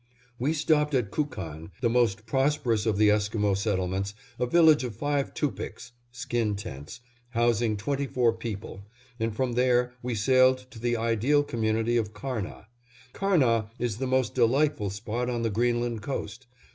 We 0.39 0.53
stopped 0.53 0.95
at 0.95 1.11
Kookan, 1.11 1.69
the 1.81 1.87
most 1.87 2.25
prosperous 2.25 2.87
of 2.87 2.97
the 2.97 3.09
Esquimo 3.11 3.53
settlements, 3.53 4.15
a 4.39 4.47
village 4.47 4.83
of 4.83 4.95
five 4.95 5.31
tupiks 5.35 5.91
(skin 6.11 6.55
tents), 6.55 7.01
housing 7.35 7.77
twenty 7.77 8.07
four 8.07 8.33
people, 8.33 8.81
and 9.19 9.35
from 9.35 9.51
there 9.53 9.93
we 10.01 10.15
sailed 10.15 10.65
to 10.71 10.79
the 10.79 10.97
ideal 10.97 11.43
community 11.43 11.97
of 11.97 12.13
Karnah. 12.15 12.65
Karnah 13.13 13.69
is 13.77 13.97
the 13.97 14.07
most 14.07 14.33
delightful 14.33 14.89
spot 14.89 15.29
on 15.29 15.43
the 15.43 15.51
Greenland 15.51 16.01
coast. 16.01 16.47